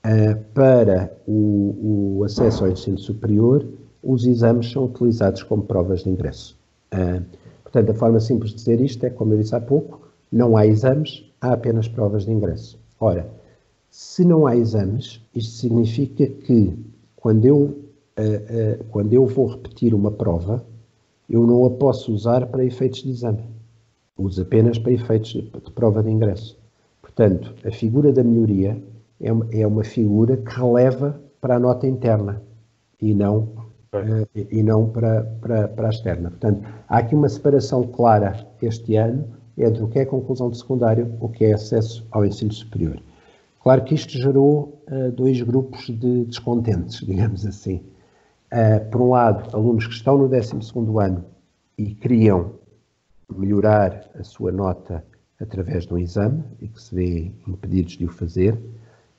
[0.05, 3.65] Uh, para o, o, acesso ao ensino superior,
[4.03, 6.59] os exames são utilizados como provas de ingresso.
[6.93, 7.23] Uh,
[7.63, 10.67] portanto, a forma simples de dizer isto é, como eu disse há pouco, não há
[10.67, 12.77] exames, há apenas provas de ingresso.
[12.99, 13.29] Ora,
[13.89, 16.77] se não há exames, isto significa que
[17.23, 20.61] quando eu, uh, quando eu vou repetir uma prova,
[21.29, 23.45] eu não a posso usar para efeitos de exame.
[24.17, 26.59] usa apenas para efeitos de, prova de ingresso.
[27.01, 28.77] Portanto, a figura da melhoria
[29.21, 32.41] é uma, é uma figura que releva para a nota interna
[33.01, 36.29] e não, uh, e não para, para, para a externa.
[36.29, 39.23] Portanto, há aqui uma separação clara este ano
[39.57, 43.01] entre o que é conclusão de secundário, o que é acesso ao ensino superior.
[43.63, 47.81] Claro que isto gerou uh, dois grupos de descontentes, digamos assim.
[48.51, 50.51] Uh, por um lado, alunos que estão no 12
[51.01, 51.23] ano
[51.77, 52.55] e queriam
[53.33, 55.01] melhorar a sua nota
[55.39, 58.59] através de um exame e que se vê impedidos de o fazer,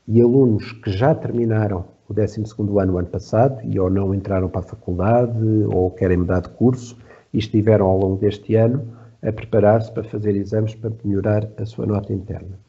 [0.07, 2.43] e alunos que já terminaram o 12
[2.79, 6.99] ano ano passado e ou não entraram para a faculdade ou querem mudar de curso
[7.33, 11.87] e estiveram ao longo deste ano a preparar-se para fazer exames para melhorar a sua
[11.87, 12.64] nota interna.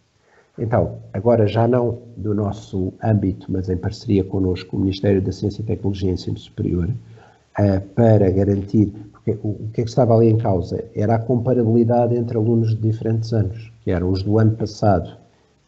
[0.57, 5.63] Então, agora já não do nosso âmbito, mas em parceria connosco, o Ministério da Ciência,
[5.63, 10.37] Tecnologia e Ensino Superior, uh, para garantir, porque o, que é que estava ali em
[10.37, 10.83] causa?
[10.95, 15.17] Era a comparabilidade entre alunos de diferentes anos, que eram os do ano passado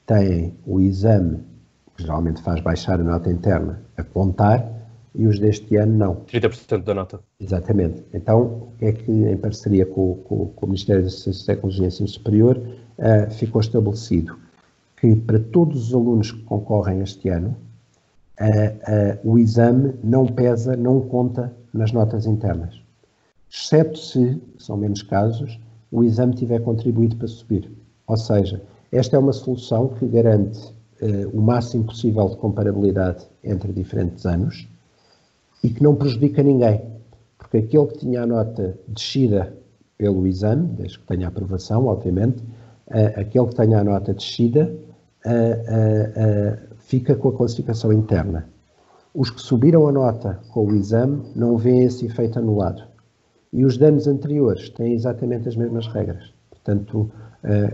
[0.06, 1.40] têm o exame,
[1.96, 4.66] que geralmente faz baixar a nota interna, a contar,
[5.14, 6.16] e os deste ano não.
[6.32, 7.20] 30% da nota.
[7.40, 8.04] Exatamente.
[8.14, 11.86] Então, o que é que, em parceria com, com, com o Ministério da Ciência, Tecnologia
[11.86, 14.47] e Ensino Superior, uh, ficou estabelecido?
[15.00, 17.56] Que para todos os alunos que concorrem este ano,
[18.40, 22.82] uh, uh, o exame não pesa, não conta nas notas internas.
[23.50, 25.60] Exceto se, são menos casos,
[25.92, 27.72] o exame tiver contribuído para subir.
[28.08, 30.76] Ou seja, esta é uma solução que garante
[31.32, 34.68] o máximo possível de comparabilidade entre diferentes anos,
[35.64, 36.82] e que não prejudica ninguém,
[37.38, 39.54] porque aquele que tinha a nota descida
[39.98, 42.42] pelo exame, desde que tenha aprovação, obviamente,
[42.88, 44.74] uh, aquele que tenha a nota descida
[45.28, 48.48] uh, fica com a classificação interna.
[49.14, 52.84] Os que subiram a nota com o exame não veem esse efeito anulado.
[53.52, 56.34] E os danos anteriores têm exatamente as mesmas regras.
[56.50, 57.10] Portanto,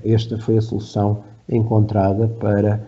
[0.03, 2.79] esta foi a solução encontrada para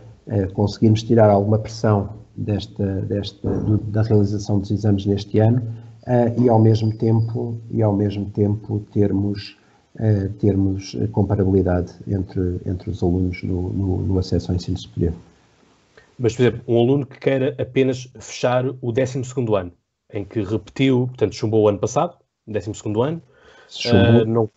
[0.54, 3.49] conseguirmos tirar alguma pressão desta, desta,
[3.88, 5.62] da realização dos exames neste ano
[6.38, 9.58] e ao mesmo tempo e ao mesmo tempo termos
[9.95, 15.13] uh, termos comparabilidade entre entre os alunos no, no, no, acesso ao ensino superior.
[16.17, 19.23] Mas, por exemplo, um aluno que queira apenas fechar o 12
[19.58, 19.71] ano,
[20.13, 22.15] em que repetiu, portanto, chumbou o ano passado,
[22.47, 22.71] 12
[23.03, 23.21] ano,
[23.67, 24.49] se chumbou, uh, não...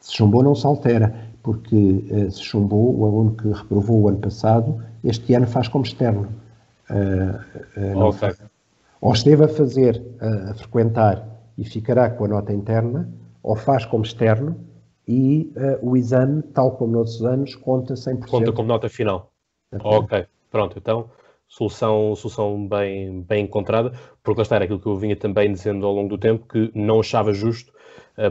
[0.00, 4.80] se chumbou não se altera, porque se chumbou, o aluno que reprovou o ano passado,
[5.02, 6.28] este ano faz como externo.
[6.90, 8.32] Uh, uh, okay.
[9.00, 11.26] Ou esteve a fazer, a frequentar
[11.56, 13.08] e ficará com a nota interna,
[13.42, 14.56] ou faz como externo
[15.10, 18.26] e o exame, tal como noutros anos, conta 100%.
[18.26, 19.32] Conta como nota final.
[19.82, 21.10] Ok, pronto, então
[21.48, 23.92] solução, solução bem, bem encontrada,
[24.22, 26.70] porque lá está, era aquilo que eu vinha também dizendo ao longo do tempo, que
[26.72, 27.72] não achava justo,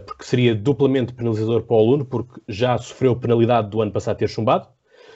[0.06, 4.30] porque seria duplamente penalizador para o aluno, porque já sofreu penalidade do ano passado ter
[4.30, 4.70] chumbado,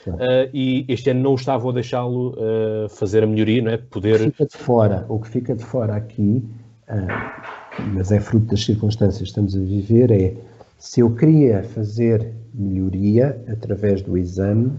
[0.06, 3.78] Uh, e este ano não estavam a deixá-lo uh, fazer a melhoria, não é?
[3.78, 4.16] Poder...
[4.16, 6.44] O que fica de fora, o que fica de fora aqui,
[6.88, 10.34] uh, mas é fruto das circunstâncias que estamos a viver, é
[10.78, 14.72] se eu queria fazer melhoria através do exame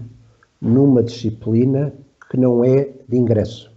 [0.61, 1.93] numa disciplina
[2.29, 3.71] que não é de ingresso.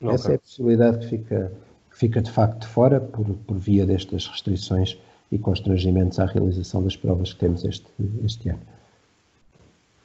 [0.00, 0.14] Okay.
[0.14, 1.52] Essa é a possibilidade que fica,
[1.90, 4.98] que fica de facto de fora por, por via destas restrições
[5.30, 7.86] e constrangimentos à realização das provas que temos este,
[8.24, 8.60] este ano.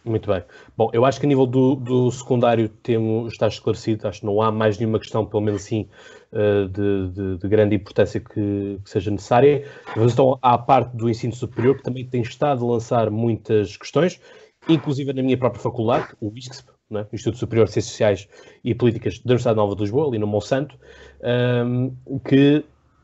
[0.07, 0.41] Muito bem.
[0.77, 4.41] Bom, eu acho que a nível do, do secundário temos, está esclarecido, acho que não
[4.41, 5.89] há mais nenhuma questão, pelo menos assim,
[6.31, 9.65] eh, de, de, de grande importância que, que, seja necessária.
[9.95, 14.21] Vamos então à parte do ensino superior, que também tem estado a lançar muitas questões,
[14.69, 17.05] inclusive na minha própria faculdade, o ISCSP, é?
[17.11, 18.29] Instituto Superior de Ciências Sociais
[18.63, 20.77] e Políticas da Universidade Nova de Lisboa, ali no Monsanto,
[21.21, 22.63] um, ehm, que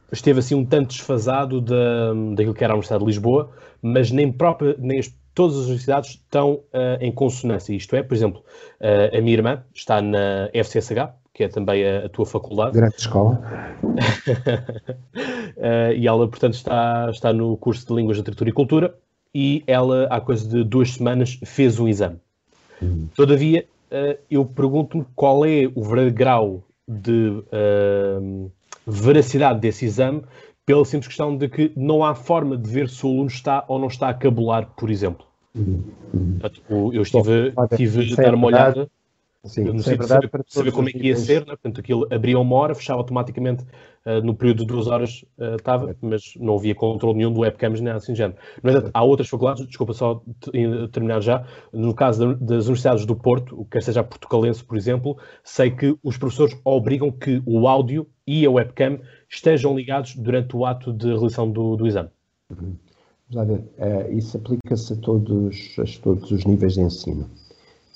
[0.10, 4.32] esteve assim um tanto desfasado da, daquilo que era a Universidade de Lisboa, mas nem,
[4.32, 7.74] própria, nem as todas as universidades estão uh, em consonância.
[7.74, 8.44] Isto é, por exemplo,
[8.80, 12.74] uh, a minha irmã está na FCSH, que é também a, a tua faculdade.
[12.74, 13.42] Grande escola.
[13.84, 18.96] uh, e ela, portanto, está, está no curso de Línguas, Literatura e Cultura
[19.34, 22.18] e ela, há coisa de duas semanas, fez um exame.
[22.82, 23.08] Hum.
[23.16, 23.66] Todavia,
[24.30, 27.44] eu pergunto-me qual é o grau de
[28.86, 30.22] veracidade desse exame
[30.66, 33.80] pela simples questão de que não há forma de ver se o aluno está ou
[33.80, 35.26] não está a cabular, por exemplo.
[35.56, 35.84] Uhum.
[36.94, 38.90] eu estive, estive a dar uma olhada.
[39.46, 41.48] Sim, sei é saber, saber como é que ia ser, né?
[41.48, 43.66] portanto aquilo abria uma hora, fechava automaticamente
[44.06, 45.96] uh, no período de duas horas uh, estava, é.
[46.02, 48.40] mas não havia controle nenhum do webcams nem nada assim género.
[48.64, 50.24] No entanto, há outras faculdades, desculpa só
[50.94, 55.72] terminar já, no caso das universidades do Porto, quer seja a portucalense, por exemplo, sei
[55.72, 59.02] que os professores obrigam que o áudio e a webcam
[59.36, 62.10] estejam ligados durante o ato de realização do, do exame.
[62.50, 62.76] Uhum.
[63.30, 67.28] Vamos lá ver, isso aplica-se a todos, a todos os níveis de ensino.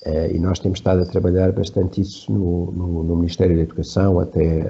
[0.06, 4.20] Uh, e nós temos estado a trabalhar bastante isso no, no, no Ministério da Educação,
[4.20, 4.62] até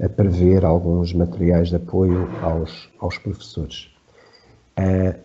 [0.00, 3.90] a, a, prever alguns materiais de apoio aos, aos professores.
[4.78, 5.18] Uh,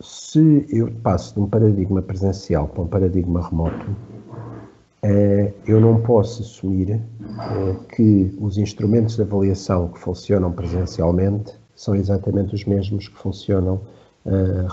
[0.00, 4.19] se eu passo de um paradigma presencial para um paradigma remoto, uh,
[5.66, 7.00] eu não posso assumir
[7.94, 13.80] que os instrumentos de avaliação que funcionam presencialmente são exatamente os mesmos que funcionam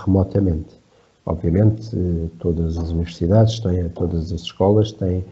[0.04, 0.78] remotamente.
[1.24, 1.90] Obviamente,
[2.38, 5.24] todas as universidades têm, todas as escolas têm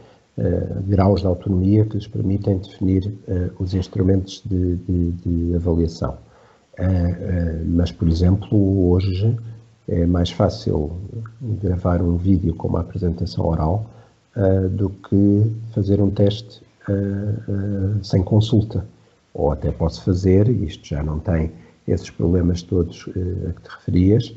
[0.86, 3.12] graus de autonomia que lhes permitem definir
[3.58, 6.16] os instrumentos de, de, de avaliação.
[7.66, 9.36] Mas, por exemplo, hoje
[9.88, 10.92] é mais fácil
[11.40, 13.86] gravar um vídeo com uma apresentação oral
[14.72, 16.62] do que fazer um teste
[18.02, 18.86] sem consulta.
[19.32, 21.52] Ou até posso fazer, isto já não tem
[21.86, 24.34] esses problemas todos a que te referias,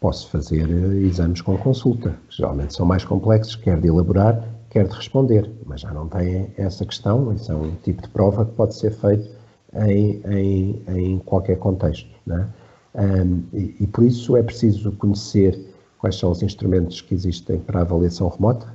[0.00, 0.68] posso fazer
[1.04, 5.80] exames com consulta, que geralmente são mais complexos, quer de elaborar, quer de responder, mas
[5.80, 9.28] já não têm essa questão, isso é um tipo de prova que pode ser feito
[9.74, 12.08] em, em, em qualquer contexto.
[12.30, 12.46] É?
[12.94, 15.58] Um, e, e, por isso é preciso conhecer
[15.98, 18.66] quais são os instrumentos que existem para avaliação remota,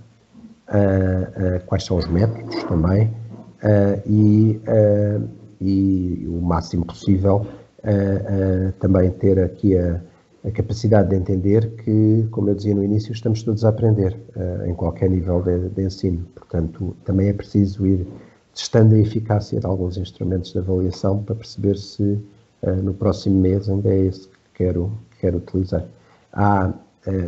[0.70, 4.60] uh, uh, quais são os métodos também, uh, e,
[5.62, 7.46] e o máximo possível
[8.80, 10.00] também ter aqui a
[10.46, 14.14] a capacidade de entender que, como eu dizia no início, estamos todos a aprender
[14.68, 16.26] em qualquer nível de, de, ensino.
[16.36, 18.06] Portanto, também é preciso ir
[18.54, 22.20] testando a eficácia de alguns instrumentos de avaliação para perceber se
[22.84, 25.86] no próximo mês ainda é esse que quero, quero utilizar.
[26.34, 26.74] Há,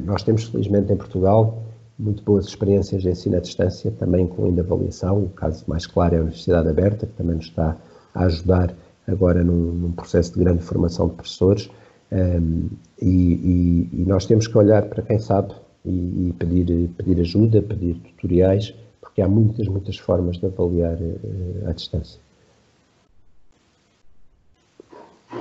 [0.04, 1.64] nós temos, felizmente, em Portugal,
[1.98, 5.24] muito boas experiências de ensino à distância, também incluindo avaliação.
[5.24, 7.78] O caso mais claro é a Universidade Aberta, que também nos está
[8.14, 8.74] a ajudar
[9.08, 11.70] agora num, num processo de grande formação de professores.
[12.12, 12.70] Um,
[13.02, 17.62] e, e, e, nós temos que olhar para quem sabe e, e, pedir, pedir ajuda,
[17.62, 22.20] pedir tutoriais, porque há muitas, muitas formas de avaliar uh, à distância.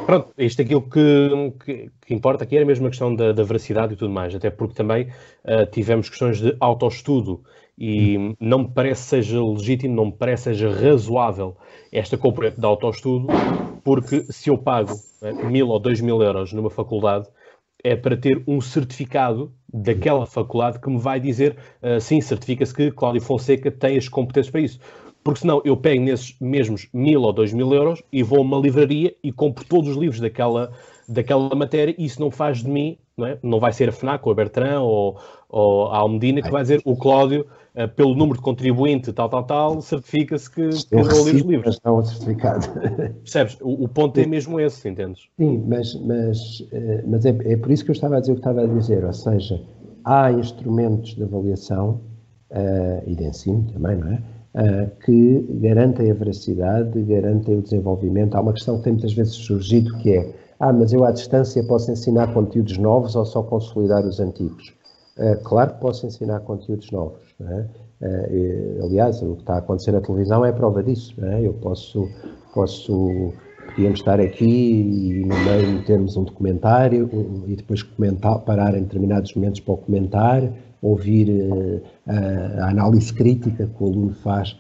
[0.07, 3.43] Pronto, isto é aquilo que, que, que, importa aqui era mesmo a questão da, da,
[3.43, 5.09] veracidade e tudo mais, até porque também
[5.45, 7.43] uh, tivemos questões de autoestudo
[7.79, 11.57] e não me parece seja legítimo, não me parece seja razoável
[11.91, 13.29] esta componente de autoestudo,
[13.83, 17.27] porque se eu pago né, mil ou dois mil euros numa faculdade,
[17.83, 22.91] é para ter um certificado daquela faculdade que me vai dizer, uh, sim, certifica-se que
[22.91, 24.79] Cláudio Fonseca tem as competências para isso.
[25.25, 28.59] Porque senão eu pego nesses mesmos mil ou dois mil euros e vou a uma
[28.59, 30.71] livraria e compro todos os livros daquela,
[31.09, 33.39] daquela matéria e isso não faz de mim, não, é?
[33.43, 36.83] não vai ser a FNAC ou a Bertrand ou, ou a Almedina que vai dizer
[36.85, 41.41] o Cláudio uh, pelo número de contribuinte, tal, tal, tal, certifica-se que, que leu os
[41.41, 41.81] livros.
[41.83, 42.69] Não o certificado.
[43.25, 43.57] Percebes?
[43.63, 45.23] O, o, ponto é mesmo esse, entendes?
[45.39, 48.35] Sim, mas, mas, uh, mas é, é, por isso que eu estava a dizer o
[48.35, 49.59] que estava a dizer, ou seja,
[50.05, 52.03] há instrumentos de avaliação
[52.51, 54.34] uh, e de ensino também, não é?
[55.05, 58.37] Que garantem a veracidade, garantem o desenvolvimento.
[58.37, 61.63] Há uma questão que tem muitas vezes surgido que é ah, mas eu à distância
[61.65, 64.73] posso ensinar conteúdos novos ou só consolidar os antigos?
[65.19, 67.21] Uh, claro que posso ensinar conteúdos novos.
[67.41, 67.67] É?
[68.01, 71.15] Uh, aliás, o que está a acontecer na televisão é prova disso.
[71.25, 71.47] É?
[71.47, 72.09] Eu posso,
[72.53, 73.33] posso,
[73.69, 77.11] podíamos estar aqui e no meio metermos um documentário
[77.47, 80.43] e depois comentar, parar em determinados momentos para o comentar,
[80.85, 81.83] ouvir uh,
[82.61, 84.57] a análise crítica que o aluno faz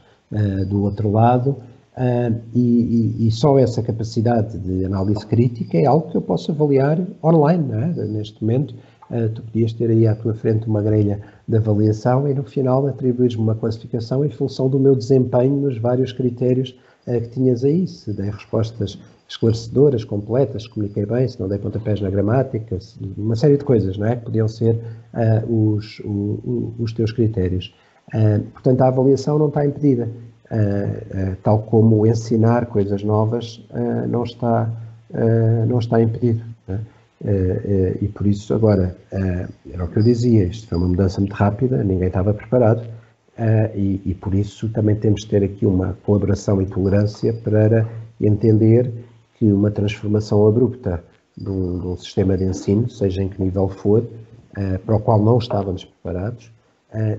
[0.68, 1.50] do outro lado.
[1.96, 6.98] Uh, e, e, só essa capacidade de análise crítica é algo que eu posso avaliar
[7.22, 8.04] online, é?
[8.06, 8.74] neste momento.
[9.34, 13.42] Tu podias ter aí à tua frente uma grelha de avaliação e no final atribuires-me
[13.42, 17.86] uma classificação em função do meu desempenho nos vários critérios que tinhas aí.
[17.86, 18.98] Se dei respostas
[19.34, 22.78] esclarecedoras, completas, comuniquei bem, se não dei pontapés na gramática,
[23.16, 24.16] uma série de coisas, não é?
[24.16, 24.78] Podiam ser
[25.48, 27.74] os, o, os teus critérios.
[28.52, 30.08] portanto, a avaliação não está impedida.
[30.44, 34.70] Uh, tal como ensinar coisas novas uh, não, está,
[35.66, 36.44] não está impedido.
[36.68, 36.80] Né?
[38.02, 41.82] e por isso, agora, era o que eu dizia, isto foi uma mudança muito rápida,
[41.82, 42.82] ninguém estava preparado,
[43.74, 47.88] e, e, por isso também temos de ter aqui uma colaboração e tolerância para
[48.20, 48.92] entender
[49.34, 51.02] que uma transformação abrupta
[51.36, 54.04] de um, de um sistema de ensino, seja em que nível for,
[54.86, 56.48] para o qual não estávamos preparados,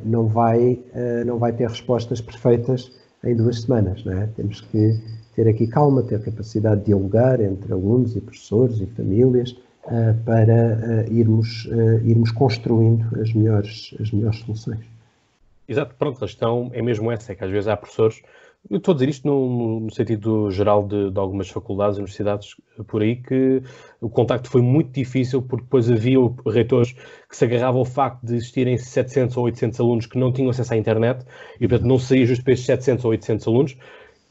[0.05, 0.79] não, vai,
[1.25, 2.89] não vai ter respostas perfeitas
[3.25, 4.05] em duas semanas.
[4.05, 4.27] Não é?
[4.37, 5.01] Temos que
[5.35, 11.05] ter aqui calma, ter capacidade de dialogar entre alunos e professores e famílias uh, para
[11.09, 14.85] uh, irmos, uh, irmos construindo as melhores, as melhores soluções.
[15.67, 18.21] Exato, pronto, a questão é mesmo essa, é que às vezes há professores
[18.69, 22.55] Eu estou a dizer isto no, no sentido geral de, de, algumas faculdades, universidades
[22.87, 23.61] por aí, que
[24.01, 26.93] o contacto foi muito difícil, porque depois havia reitores
[27.29, 30.73] que se agarravam ao facto de existirem 700 ou 800 alunos que não tinham acesso
[30.73, 31.23] à internet
[31.59, 33.77] e, portanto, não saía justo para esses 700 ou 800 alunos.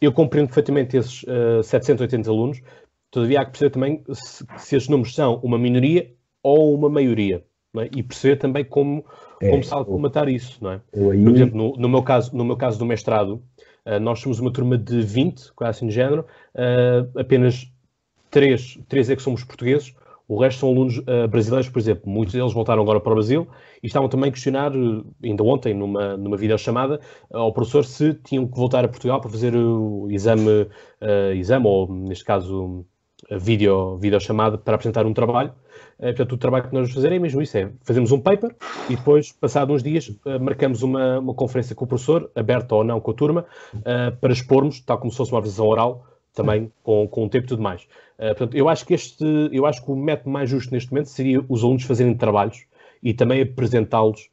[0.01, 2.62] Eu compreendo perfeitamente esses uh, 700 ou 800 alunos,
[3.12, 6.12] todavia há que perceber também se, se esses números são uma minoria
[6.43, 7.45] ou uma maioria,
[7.82, 7.89] é?
[7.97, 9.05] e perceber também como,
[9.41, 10.59] é, como se matar isso.
[10.61, 10.80] Não é?
[10.93, 13.43] Por exemplo, no, no, meu caso, no meu caso do mestrado,
[13.87, 16.24] Uh, nós somos uma turma de 20, quase assim de género,
[16.55, 17.70] uh, apenas
[18.30, 19.95] 3, 3 é que somos portugueses,
[20.26, 22.11] o resto são alunos uh, brasileiros, por exemplo.
[22.11, 23.47] Muitos deles voltaram agora para o Brasil
[23.82, 24.72] e estavam também a questionar,
[25.22, 26.99] ainda ontem, numa, numa videochamada,
[27.30, 30.66] ao professor se tinham que voltar a Portugal para fazer o exame,
[31.37, 32.87] exame ou, neste caso,
[33.31, 35.53] vídeo, videochamada para apresentar um trabalho.
[35.99, 38.55] Uh, portanto, o trabalho que nós vamos fazer é mesmo isso, é fazemos um paper
[38.89, 42.85] e depois, passados uns dias, uh, marcamos uma, uma conferência com o professor, aberta ou
[42.85, 46.72] não com a turma, uh, para expormos, tal como se fosse uma apresentação oral, também
[46.83, 47.87] com, com o tempo e tudo mais.
[48.18, 51.41] portanto, eu acho que este, eu acho que o método mais justo neste momento seria
[51.49, 52.64] os alunos fazerem trabalhos
[53.01, 54.29] e também apresentá-los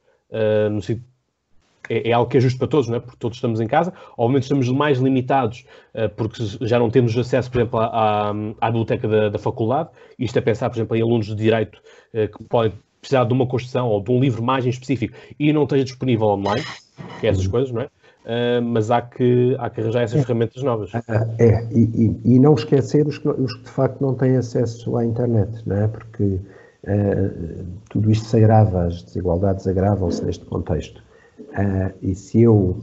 [0.72, 1.06] no sentido
[1.90, 3.00] é, é, algo que é justo para todos, não é?
[3.00, 3.94] porque todos estamos em casa.
[4.18, 5.66] Obviamente estamos mais limitados
[5.96, 9.90] uh, porque já não temos acesso, por exemplo, à, à biblioteca da, da, faculdade.
[10.18, 11.82] Isto é pensar, por exemplo, em alunos de direito
[12.14, 15.52] uh, que podem precisar de uma construção ou de um livro mais em específico e
[15.52, 16.64] não esteja disponível online,
[17.20, 17.52] que é essas uhum.
[17.52, 17.86] coisas, não é?
[18.24, 20.24] Uh, mas há que, há que arranjar essas é.
[20.24, 20.92] ferramentas novas.
[21.40, 24.96] É, e, e, e, não esquecer os que, os que de facto não têm acesso
[24.96, 25.88] à internet, não é?
[25.88, 31.02] Porque uh, tudo isto se agrava, as desigualdades agravam-se neste contexto.
[31.52, 32.82] Uh, e se eu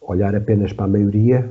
[0.00, 1.48] olhar apenas para a maioria,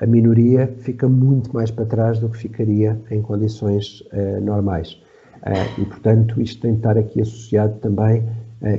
[0.00, 5.00] a minoria fica muito mais para trás do que ficaria em condições uh, normais.
[5.42, 8.24] Uh, e, portanto, isto tem de estar aqui associado também,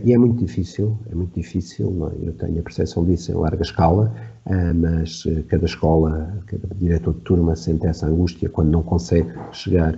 [0.04, 2.28] e é muito difícil, é muito difícil, é?
[2.28, 4.14] eu tenho a percepção disso em larga escala,
[4.76, 9.98] mas cada escola, cada diretor de turma sente essa angústia quando não consegue chegar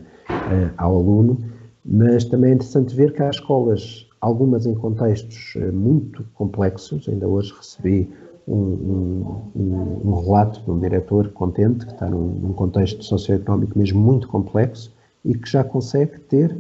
[0.77, 1.39] ao aluno,
[1.83, 7.09] mas também é interessante ver que há escolas algumas em contextos eh, muito complexos.
[7.09, 8.07] Ainda hoje recebi
[8.47, 13.99] um, um, um, relato de um diretor contente que está num, num, contexto socioeconómico mesmo
[13.99, 14.93] muito complexo
[15.26, 16.51] e que já consegue ter,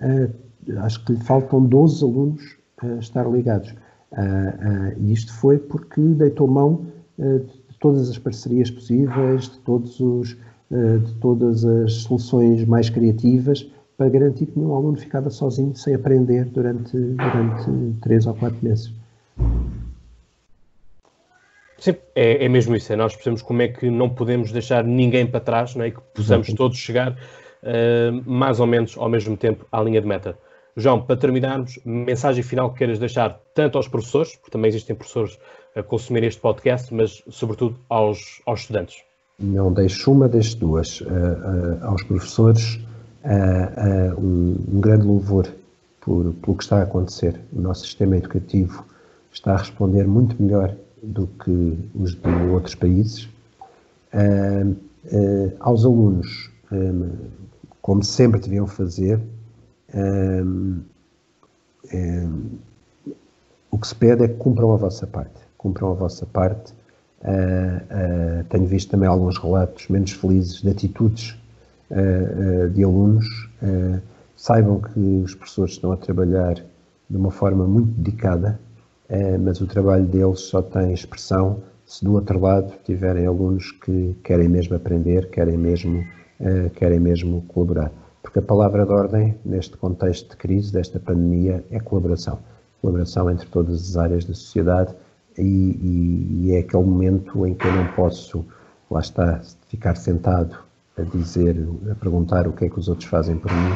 [0.00, 3.70] uh, acho que lhe faltam 12 alunos a estar ligados.
[4.12, 6.86] Uh, uh, e isto foi porque deitou mão
[7.18, 10.38] de todas as parcerias possíveis, de, todos os,
[10.70, 16.46] de todas as soluções mais criativas para garantir que nenhum aluno ficava sozinho sem aprender
[16.46, 18.90] durante, durante três ou quatro meses.
[21.76, 22.90] Sim, é, é, mesmo isso.
[22.94, 25.90] É nós percebemos como é que não podemos deixar ninguém para trás não é?
[25.90, 30.34] que possamos todos chegar uh, mais ou menos ao mesmo tempo à linha de meta.
[30.74, 35.38] João, para terminarmos, mensagem final que queiras deixar tanto aos professores, porque também existem professores
[35.76, 39.02] a consumir este podcast, mas sobretudo aos, aos estudantes.
[39.38, 41.02] Não deixo uma, deixo duas.
[41.02, 42.80] Uh, uh, aos professores,
[43.24, 45.48] uh, um, um, grande louvor
[46.00, 47.40] por, pelo que está a acontecer.
[47.52, 48.84] O nosso sistema educativo
[49.32, 53.28] está a responder muito melhor do que os de outros países.
[54.12, 54.76] Uh,
[55.12, 57.10] uh, aos alunos, um,
[57.80, 59.20] como sempre deviam fazer,
[59.94, 60.80] um,
[63.70, 65.34] o que se pede é que cumpram a vossa parte.
[65.56, 66.72] Cumpram a vossa parte.
[67.22, 71.39] Uh, tenho visto também alguns relatos menos felizes de atitudes
[72.72, 73.26] de alunos
[73.62, 74.00] eh,
[74.36, 78.58] saibam que os professores estão a trabalhar de uma forma muito dedicada,
[79.42, 84.48] mas o trabalho deles só tem expressão se do outro lado tiverem alunos que querem
[84.48, 86.04] mesmo aprender, querem mesmo,
[86.76, 87.90] querem mesmo colaborar.
[88.22, 92.38] Porque a palavra de ordem, neste contexto de crise, desta pandemia, é colaboração.
[92.80, 94.94] Colaboração entre todas as áreas da sociedade
[95.36, 98.44] e, e, e é aquele momento em que eu não posso,
[98.88, 100.69] lá está, ficar sentado
[101.00, 101.56] a dizer,
[101.90, 103.72] a perguntar o que é que os outros fazem por mim,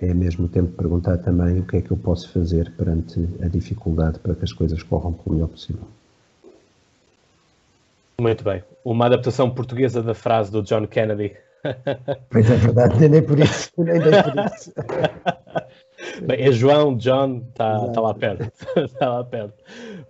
[0.00, 3.48] é ao mesmo tempo perguntar também o que é que eu posso fazer perante a
[3.48, 5.82] dificuldade para que as coisas corram pelo melhor possível.
[8.20, 8.62] Muito bem.
[8.84, 11.36] Uma adaptação portuguesa da frase do John Kennedy.
[12.30, 13.70] Pois é verdade, nem por isso.
[13.76, 14.72] Nem, nem por isso.
[16.22, 18.52] Bem, é João, John, está tá lá perto.
[18.76, 19.54] Está lá perto.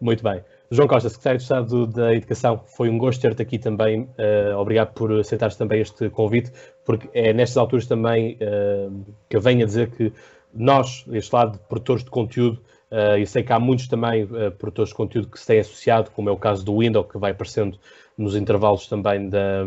[0.01, 0.43] Muito bem.
[0.71, 4.03] João Costa, Secretário de Estado da Educação, foi um gosto ter-te aqui também.
[4.03, 6.53] Uh, obrigado por aceitar também este convite,
[6.85, 10.13] porque é nestas alturas também uh, que eu venho a dizer que
[10.53, 12.61] nós, este lado produtores de conteúdo,
[12.93, 16.11] uh, e sei que há muitos também uh, produtores de conteúdo que se têm associado,
[16.11, 17.79] como é o caso do Window, que vai aparecendo
[18.19, 19.65] nos intervalos também da,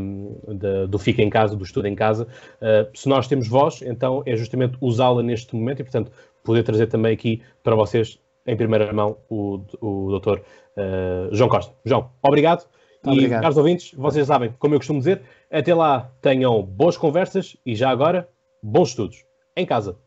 [0.49, 2.27] da, do Fica em Casa, do Estudo em Casa.
[2.93, 6.11] se nós temos voz, então é justamente usá-la neste momento e, portanto,
[6.43, 10.43] poder trazer também aqui para vocês, em primeira mão, o, o doutor
[10.77, 11.73] uh, João Costa.
[11.85, 12.65] João, obrigado
[13.09, 17.75] e, caros ouvintes, vocês sabem, como eu costumo dizer, até lá tenham boas conversas e
[17.75, 18.29] já agora,
[18.61, 19.25] bons estudos.
[19.55, 19.97] Em casa.